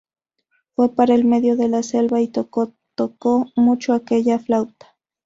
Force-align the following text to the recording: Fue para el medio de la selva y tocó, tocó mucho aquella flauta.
Fue 0.75 0.95
para 0.95 1.13
el 1.13 1.25
medio 1.25 1.55
de 1.55 1.69
la 1.69 1.83
selva 1.83 2.21
y 2.21 2.27
tocó, 2.27 2.73
tocó 2.95 3.51
mucho 3.55 3.93
aquella 3.93 4.39
flauta. 4.39 4.97